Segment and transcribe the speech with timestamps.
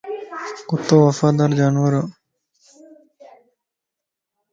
[0.69, 2.01] ڪتو وفادار جانور ا